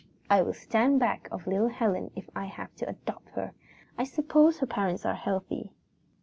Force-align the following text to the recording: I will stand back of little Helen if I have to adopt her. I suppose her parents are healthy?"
I 0.31 0.41
will 0.41 0.55
stand 0.55 0.99
back 0.99 1.27
of 1.31 1.45
little 1.45 1.67
Helen 1.67 2.09
if 2.15 2.27
I 2.35 2.45
have 2.45 2.75
to 2.77 2.89
adopt 2.89 3.29
her. 3.35 3.51
I 3.99 4.03
suppose 4.03 4.57
her 4.57 4.65
parents 4.65 5.05
are 5.05 5.13
healthy?" 5.13 5.73